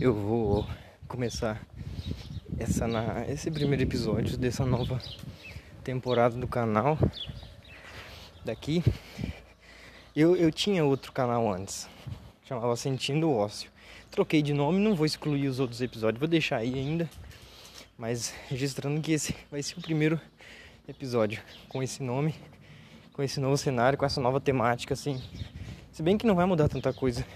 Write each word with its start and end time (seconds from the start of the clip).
eu 0.00 0.14
vou 0.14 0.66
começar 1.06 1.60
essa 2.58 2.88
na, 2.88 3.26
esse 3.28 3.50
primeiro 3.50 3.82
episódio 3.82 4.38
dessa 4.38 4.64
nova 4.64 4.98
temporada 5.84 6.34
do 6.36 6.48
canal 6.48 6.96
daqui. 8.42 8.82
Eu, 10.16 10.34
eu 10.36 10.50
tinha 10.50 10.82
outro 10.86 11.12
canal 11.12 11.52
antes, 11.52 11.86
chamava 12.44 12.74
Sentindo 12.76 13.30
Ócio. 13.30 13.70
Troquei 14.10 14.40
de 14.40 14.54
nome, 14.54 14.80
não 14.80 14.94
vou 14.94 15.04
excluir 15.04 15.46
os 15.48 15.60
outros 15.60 15.82
episódios, 15.82 16.18
vou 16.18 16.28
deixar 16.28 16.56
aí 16.56 16.72
ainda, 16.72 17.08
mas 17.98 18.32
registrando 18.48 19.02
que 19.02 19.12
esse 19.12 19.36
vai 19.50 19.62
ser 19.62 19.78
o 19.78 19.82
primeiro 19.82 20.18
episódio 20.88 21.42
com 21.68 21.82
esse 21.82 22.02
nome, 22.02 22.34
com 23.12 23.22
esse 23.22 23.38
novo 23.38 23.58
cenário, 23.58 23.98
com 23.98 24.06
essa 24.06 24.20
nova 24.20 24.40
temática, 24.40 24.94
assim. 24.94 25.22
Se 26.00 26.02
bem 26.02 26.16
que 26.16 26.26
não 26.26 26.34
vai 26.34 26.46
mudar 26.46 26.66
tanta 26.66 26.94
coisa 26.94 27.26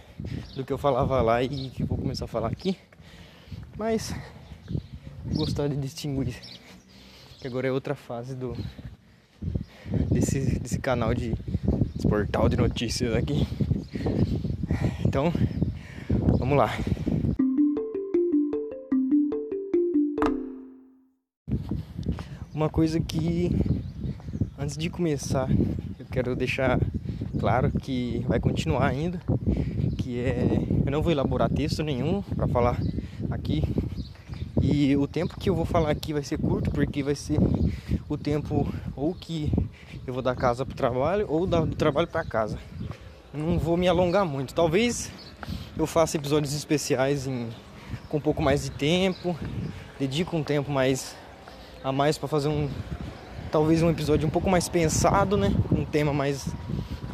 do 0.57 0.65
que 0.65 0.73
eu 0.73 0.79
falava 0.79 1.21
lá 1.21 1.43
e 1.43 1.69
que 1.69 1.85
vou 1.85 1.99
começar 1.99 2.25
a 2.25 2.29
falar 2.29 2.49
aqui, 2.49 2.79
mas 3.77 4.15
gostar 5.35 5.69
de 5.69 5.77
distinguir 5.77 6.35
que 7.39 7.47
agora 7.47 7.69
é 7.69 7.71
outra 7.71 7.95
fase 7.95 8.35
do 8.35 8.57
desse, 10.11 10.59
desse 10.59 10.79
canal 10.79 11.13
de 11.13 11.35
portal 12.09 12.49
de 12.49 12.57
notícias 12.57 13.15
aqui. 13.15 13.47
Então, 15.05 15.31
vamos 16.39 16.57
lá. 16.57 16.71
Uma 22.55 22.71
coisa 22.71 22.99
que 22.99 23.51
antes 24.59 24.79
de 24.79 24.89
começar, 24.89 25.51
eu 25.99 26.07
quero 26.11 26.35
deixar 26.35 26.81
claro 27.45 27.71
que 27.71 28.25
vai 28.27 28.41
continuar 28.41 28.87
ainda, 28.87 29.21
que 29.99 30.19
é 30.19 30.67
eu 30.87 30.91
não 30.91 31.03
vou 31.03 31.13
elaborar 31.13 31.51
texto 31.51 31.83
nenhum 31.83 32.23
para 32.23 32.49
falar 32.49 32.81
aqui 33.31 33.63
e 34.63 34.97
o 34.97 35.07
tempo 35.07 35.39
que 35.39 35.51
eu 35.51 35.55
vou 35.55 35.67
falar 35.67 35.91
aqui 35.91 36.15
vai 36.15 36.23
ser 36.23 36.39
curto, 36.39 36.71
porque 36.71 37.03
vai 37.03 37.15
ser 37.15 37.39
o 38.09 38.17
tempo 38.17 38.67
ou 38.97 39.15
que 39.15 39.53
eu 40.07 40.15
vou 40.15 40.23
da 40.23 40.35
casa 40.35 40.65
pro 40.65 40.75
trabalho 40.75 41.27
ou 41.29 41.47
do 41.47 41.77
trabalho 41.77 42.09
para 42.09 42.25
casa. 42.25 42.59
Não 43.31 43.59
vou 43.59 43.77
me 43.77 43.89
alongar 43.89 44.25
muito. 44.25 44.55
Talvez 44.55 45.13
eu 45.77 45.87
faça 45.87 46.17
episódios 46.17 46.55
especiais 46.55 47.27
em, 47.27 47.51
com 48.09 48.17
um 48.17 48.23
pouco 48.23 48.41
mais 48.41 48.63
de 48.63 48.71
tempo, 48.71 49.37
dedico 49.99 50.35
um 50.35 50.43
tempo 50.43 50.73
mais 50.73 51.15
a 51.83 51.93
mais 51.93 52.17
para 52.17 52.27
fazer 52.27 52.49
um 52.49 52.71
talvez 53.53 53.83
um 53.83 53.91
episódio 53.91 54.27
um 54.27 54.31
pouco 54.31 54.49
mais 54.51 54.67
pensado, 54.67 55.37
né? 55.37 55.55
Um 55.71 55.85
tema 55.85 56.13
mais 56.13 56.49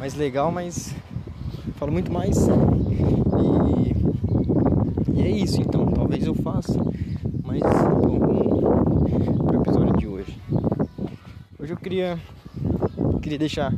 mais 0.01 0.15
legal, 0.15 0.51
mas 0.51 0.95
falo 1.75 1.91
muito 1.91 2.11
mais. 2.11 2.35
E, 3.37 5.19
e 5.19 5.21
é 5.21 5.29
isso 5.29 5.61
então, 5.61 5.85
talvez 5.91 6.25
eu 6.25 6.33
faça 6.33 6.73
mas 7.45 7.61
para 7.61 8.09
o 9.59 9.61
episódio 9.61 9.95
de 9.99 10.07
hoje. 10.07 10.35
Hoje 11.59 11.73
eu 11.73 11.77
queria, 11.77 12.19
queria 13.21 13.37
deixar 13.37 13.71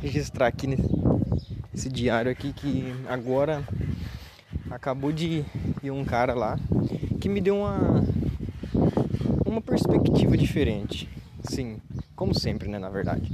registrar 0.00 0.46
aqui 0.46 0.66
nesse 0.66 1.90
diário 1.90 2.32
aqui 2.32 2.54
que 2.54 2.94
agora 3.06 3.62
acabou 4.70 5.12
de 5.12 5.44
ir 5.82 5.90
um 5.90 6.06
cara 6.06 6.32
lá 6.32 6.58
que 7.20 7.28
me 7.28 7.42
deu 7.42 7.54
uma 7.58 8.02
uma 9.44 9.60
perspectiva 9.60 10.38
diferente. 10.38 11.06
Sim, 11.42 11.76
como 12.14 12.32
sempre, 12.32 12.66
né, 12.66 12.78
na 12.78 12.88
verdade. 12.88 13.30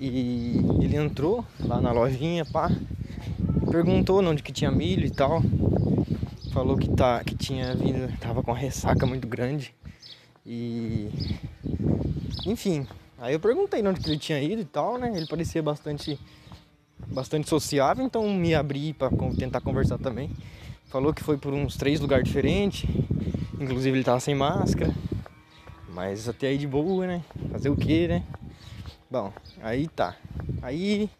E 0.00 0.64
ele 0.82 0.96
entrou 0.96 1.44
lá 1.60 1.80
na 1.80 1.92
lojinha, 1.92 2.44
pá, 2.44 2.70
perguntou 3.70 4.24
onde 4.24 4.42
que 4.42 4.52
tinha 4.52 4.70
milho 4.70 5.06
e 5.06 5.10
tal 5.10 5.42
falou 6.50 6.76
que, 6.76 6.88
tá, 6.90 7.22
que 7.24 7.34
tinha 7.34 7.74
vindo, 7.74 8.12
tava 8.18 8.42
com 8.42 8.50
uma 8.50 8.58
ressaca 8.58 9.06
muito 9.06 9.26
grande. 9.26 9.74
E. 10.44 11.08
Enfim, 12.46 12.86
aí 13.18 13.32
eu 13.32 13.40
perguntei 13.40 13.86
onde 13.86 14.00
que 14.00 14.10
ele 14.10 14.18
tinha 14.18 14.40
ido 14.42 14.60
e 14.60 14.64
tal, 14.64 14.98
né? 14.98 15.12
Ele 15.14 15.26
parecia 15.26 15.62
bastante, 15.62 16.18
bastante 17.06 17.48
sociável, 17.48 18.04
então 18.04 18.28
me 18.30 18.54
abri 18.54 18.92
para 18.92 19.10
tentar 19.38 19.60
conversar 19.60 19.98
também. 19.98 20.30
Falou 20.86 21.14
que 21.14 21.22
foi 21.22 21.38
por 21.38 21.54
uns 21.54 21.76
três 21.76 22.00
lugares 22.00 22.24
diferentes, 22.26 22.84
inclusive 23.60 23.96
ele 23.96 24.04
tava 24.04 24.18
sem 24.18 24.34
máscara, 24.34 24.92
mas 25.94 26.28
até 26.28 26.48
aí 26.48 26.58
de 26.58 26.66
boa, 26.66 27.06
né? 27.06 27.22
Fazer 27.52 27.68
o 27.68 27.76
que, 27.76 28.08
né? 28.08 28.24
Bom, 29.10 29.32
aí 29.62 29.88
tá. 29.88 30.16
Aí 30.62 31.10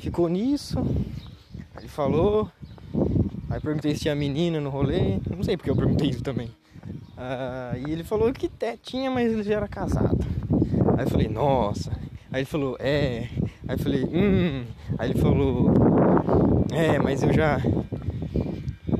ficou 0.00 0.28
nisso. 0.28 0.78
Ele 1.76 1.88
falou, 1.88 2.50
Aí 3.50 3.60
perguntei 3.60 3.94
se 3.94 4.02
tinha 4.02 4.14
menina 4.14 4.60
no 4.60 4.68
rolê, 4.68 5.18
não 5.34 5.42
sei 5.42 5.56
porque 5.56 5.70
eu 5.70 5.76
perguntei 5.76 6.10
isso 6.10 6.22
também. 6.22 6.48
Uh, 7.16 7.88
e 7.88 7.90
ele 7.90 8.04
falou 8.04 8.30
que 8.32 8.50
tinha, 8.82 9.10
mas 9.10 9.32
ele 9.32 9.42
já 9.42 9.54
era 9.54 9.66
casado. 9.66 10.18
Aí 10.96 11.04
eu 11.04 11.10
falei, 11.10 11.28
nossa. 11.28 11.90
Aí 12.30 12.40
ele 12.40 12.44
falou, 12.44 12.76
é. 12.78 13.28
Aí 13.66 13.74
eu 13.74 13.78
falei, 13.78 14.04
hum. 14.04 14.64
Aí 14.98 15.10
ele 15.10 15.18
falou, 15.18 15.72
é, 16.72 16.98
mas 16.98 17.22
eu 17.22 17.32
já. 17.32 17.58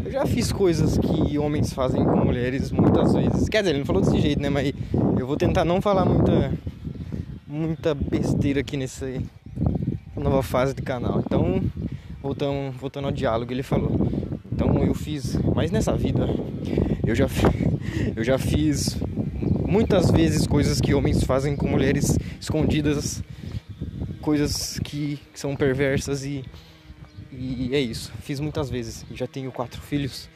Eu 0.04 0.10
já 0.10 0.24
fiz 0.24 0.50
coisas 0.50 0.96
que 0.96 1.38
homens 1.38 1.72
fazem 1.74 2.02
com 2.02 2.16
mulheres 2.16 2.72
muitas 2.72 3.12
vezes. 3.12 3.48
Quer 3.50 3.58
dizer, 3.58 3.70
ele 3.72 3.80
não 3.80 3.86
falou 3.86 4.00
desse 4.00 4.18
jeito, 4.18 4.40
né? 4.40 4.48
Mas 4.48 4.72
eu 5.18 5.26
vou 5.26 5.36
tentar 5.36 5.66
não 5.66 5.82
falar 5.82 6.06
muita. 6.06 6.52
Muita 7.48 7.94
besteira 7.94 8.60
aqui 8.60 8.76
nessa 8.76 9.06
nova 10.14 10.42
fase 10.42 10.74
do 10.74 10.82
canal. 10.82 11.20
Então, 11.20 11.62
voltando, 12.20 12.72
voltando 12.72 13.06
ao 13.06 13.10
diálogo, 13.10 13.50
ele 13.50 13.62
falou. 13.62 13.90
Então 14.52 14.84
eu 14.84 14.94
fiz, 14.94 15.34
mas 15.54 15.70
nessa 15.70 15.96
vida 15.96 16.28
eu 17.06 17.14
já 17.14 17.26
eu 18.14 18.22
já 18.22 18.36
fiz 18.36 18.98
muitas 19.66 20.10
vezes 20.10 20.46
coisas 20.46 20.78
que 20.78 20.92
homens 20.92 21.24
fazem 21.24 21.56
com 21.56 21.66
mulheres 21.66 22.18
escondidas, 22.38 23.22
coisas 24.20 24.78
que 24.80 25.18
são 25.32 25.56
perversas 25.56 26.26
e 26.26 26.44
e 27.32 27.74
é 27.74 27.80
isso. 27.80 28.12
Fiz 28.20 28.40
muitas 28.40 28.68
vezes. 28.68 29.06
Já 29.14 29.26
tenho 29.26 29.50
quatro 29.50 29.80
filhos 29.80 30.28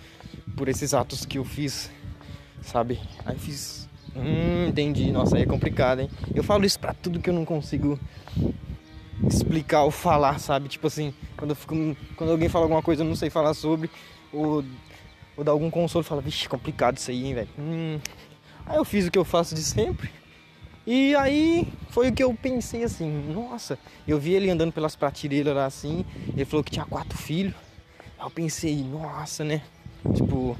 por 0.56 0.66
esses 0.66 0.94
atos 0.94 1.26
que 1.26 1.36
eu 1.36 1.44
fiz, 1.44 1.90
sabe? 2.62 2.98
Aí 3.26 3.38
fiz 3.38 3.86
Hum, 4.16 4.68
entendi. 4.68 5.10
Nossa, 5.10 5.36
aí 5.36 5.42
é 5.42 5.46
complicado, 5.46 6.00
hein? 6.00 6.10
Eu 6.34 6.42
falo 6.42 6.64
isso 6.64 6.78
pra 6.78 6.92
tudo 6.92 7.20
que 7.20 7.30
eu 7.30 7.34
não 7.34 7.44
consigo 7.44 7.98
explicar 9.26 9.82
ou 9.84 9.90
falar, 9.90 10.38
sabe? 10.38 10.68
Tipo 10.68 10.86
assim, 10.86 11.14
quando, 11.36 11.54
fico, 11.54 11.74
quando 12.16 12.30
alguém 12.30 12.48
fala 12.48 12.64
alguma 12.64 12.82
coisa 12.82 13.02
eu 13.02 13.06
não 13.06 13.16
sei 13.16 13.30
falar 13.30 13.54
sobre, 13.54 13.90
ou, 14.32 14.64
ou 15.36 15.44
dar 15.44 15.52
algum 15.52 15.70
consolo, 15.70 16.04
fala, 16.04 16.20
vixe, 16.20 16.48
complicado 16.48 16.96
isso 16.96 17.10
aí, 17.10 17.34
velho. 17.34 17.48
Hum. 17.58 17.98
Aí 18.66 18.76
eu 18.76 18.84
fiz 18.84 19.06
o 19.06 19.10
que 19.10 19.18
eu 19.18 19.24
faço 19.24 19.54
de 19.54 19.62
sempre. 19.62 20.10
E 20.86 21.14
aí 21.14 21.72
foi 21.90 22.08
o 22.08 22.12
que 22.12 22.24
eu 22.24 22.34
pensei 22.34 22.82
assim, 22.82 23.08
nossa, 23.32 23.78
eu 24.06 24.18
vi 24.18 24.32
ele 24.32 24.50
andando 24.50 24.72
pelas 24.72 24.96
prateleiras 24.96 25.54
lá 25.54 25.66
assim, 25.66 26.04
ele 26.32 26.44
falou 26.44 26.64
que 26.64 26.72
tinha 26.72 26.84
quatro 26.84 27.16
filhos. 27.16 27.54
Aí 28.18 28.26
eu 28.26 28.30
pensei, 28.30 28.82
nossa, 28.82 29.44
né? 29.44 29.62
Tipo, 30.12 30.56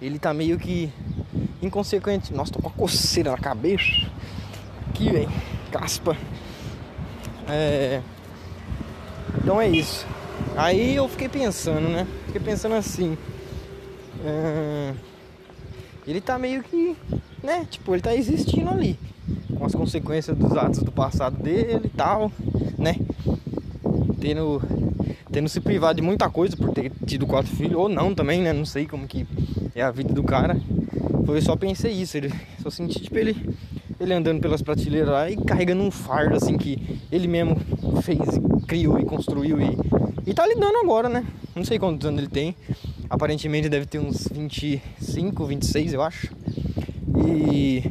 ele 0.00 0.18
tá 0.18 0.32
meio 0.32 0.58
que 0.58 0.90
inconsequente. 1.62 2.32
Nossa, 2.32 2.52
tô 2.52 2.60
com 2.60 2.68
uma 2.68 2.74
coceira 2.74 3.30
na 3.30 3.38
cabeça. 3.38 3.84
Aqui, 4.90 5.10
velho, 5.10 5.30
caspa. 5.70 6.16
É... 7.48 8.00
Então 9.36 9.60
é 9.60 9.68
isso. 9.68 10.06
Aí 10.56 10.94
eu 10.94 11.08
fiquei 11.08 11.28
pensando, 11.28 11.88
né? 11.88 12.06
Fiquei 12.26 12.40
pensando 12.40 12.74
assim. 12.74 13.16
É... 14.24 14.92
Ele 16.06 16.20
tá 16.20 16.38
meio 16.38 16.62
que, 16.62 16.96
né? 17.42 17.66
Tipo, 17.70 17.94
ele 17.94 18.02
tá 18.02 18.14
existindo 18.14 18.70
ali. 18.70 18.98
Com 19.56 19.66
as 19.66 19.74
consequências 19.74 20.36
dos 20.36 20.56
atos 20.56 20.82
do 20.82 20.90
passado 20.90 21.36
dele 21.42 21.82
e 21.84 21.88
tal, 21.90 22.32
né? 22.78 22.96
Tendo, 24.20 24.62
tendo 25.30 25.48
se 25.48 25.60
privado 25.60 25.96
de 25.96 26.02
muita 26.02 26.30
coisa 26.30 26.56
por 26.56 26.72
ter 26.72 26.90
tido 27.06 27.26
quatro 27.26 27.54
filhos, 27.54 27.76
ou 27.76 27.88
não 27.88 28.14
também, 28.14 28.40
né? 28.40 28.52
Não 28.52 28.64
sei 28.64 28.86
como 28.86 29.06
que 29.06 29.26
é 29.74 29.82
a 29.82 29.90
vida 29.90 30.12
do 30.14 30.22
cara. 30.22 30.58
Foi 31.28 31.42
só 31.42 31.54
pensei 31.56 31.92
isso, 31.92 32.16
ele 32.16 32.32
só 32.62 32.70
senti 32.70 33.00
tipo 33.00 33.18
ele 33.18 33.36
ele 34.00 34.14
andando 34.14 34.40
pelas 34.40 34.62
prateleiras 34.62 35.10
lá 35.10 35.30
e 35.30 35.36
carregando 35.36 35.82
um 35.82 35.90
fardo 35.90 36.36
assim 36.36 36.56
que 36.56 36.98
ele 37.12 37.28
mesmo 37.28 37.54
fez, 38.00 38.18
criou 38.66 38.98
e 38.98 39.04
construiu 39.04 39.60
e, 39.60 39.76
e 40.26 40.32
tá 40.32 40.46
lidando 40.46 40.78
agora, 40.78 41.06
né? 41.06 41.26
Não 41.54 41.64
sei 41.64 41.78
quantos 41.78 42.06
anos 42.06 42.20
ele 42.20 42.30
tem. 42.30 42.56
Aparentemente 43.10 43.68
deve 43.68 43.84
ter 43.84 43.98
uns 43.98 44.26
25, 44.26 45.44
26, 45.44 45.92
eu 45.92 46.00
acho. 46.00 46.32
E, 47.26 47.82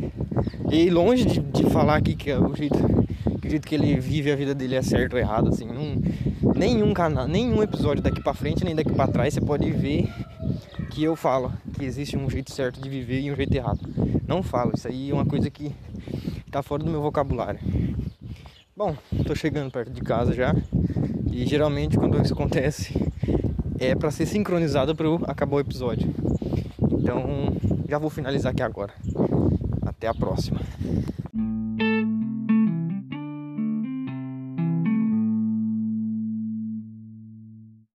e 0.72 0.90
longe 0.90 1.24
de, 1.24 1.40
de 1.40 1.70
falar 1.70 1.98
aqui 1.98 2.16
que 2.16 2.32
é 2.32 2.40
o 2.40 2.56
jeito, 2.56 2.80
o 3.48 3.50
jeito 3.50 3.68
que 3.68 3.76
ele 3.76 3.98
vive 4.00 4.32
a 4.32 4.36
vida 4.36 4.54
dele 4.54 4.76
é 4.76 4.82
certo 4.82 5.14
ou 5.14 5.20
errado, 5.20 5.50
assim, 5.50 5.66
não, 5.66 6.54
nenhum 6.54 6.94
canal, 6.94 7.28
nenhum 7.28 7.64
episódio 7.64 8.04
daqui 8.04 8.22
para 8.22 8.34
frente 8.34 8.64
nem 8.64 8.76
daqui 8.76 8.92
para 8.92 9.12
trás 9.12 9.34
você 9.34 9.42
pode 9.42 9.72
ver 9.72 10.08
que 10.92 11.04
eu 11.04 11.16
falo 11.16 11.54
que 11.74 11.86
existe 11.86 12.18
um 12.18 12.30
jeito 12.30 12.52
certo 12.52 12.82
de 12.82 12.90
viver 12.90 13.22
e 13.22 13.32
um 13.32 13.36
jeito 13.36 13.54
errado. 13.54 13.80
Não 14.28 14.44
falo, 14.44 14.74
isso 14.76 14.88
aí 14.88 15.12
é 15.12 15.14
uma 15.14 15.26
coisa 15.26 15.50
que 15.50 15.74
tá 16.52 16.62
fora 16.62 16.84
do 16.84 16.92
meu 16.92 17.02
vocabulário. 17.02 17.60
Bom, 18.76 18.96
tô 19.26 19.34
chegando 19.34 19.72
perto 19.72 19.92
de 19.92 20.02
casa 20.02 20.34
já. 20.34 20.56
E 21.32 21.46
geralmente 21.46 21.98
quando 21.98 22.22
isso 22.22 22.34
acontece, 22.34 22.94
é 23.80 23.96
para 23.96 24.12
ser 24.12 24.26
sincronizado 24.26 24.96
para 24.96 25.08
acabar 25.28 25.58
o 25.58 25.60
episódio. 25.60 26.14
Então, 26.92 27.54
já 27.88 27.98
vou 27.98 28.10
finalizar 28.10 28.52
aqui 28.52 28.62
agora. 28.62 28.94
Até 29.86 30.08
a 30.08 30.14
próxima. 30.14 30.60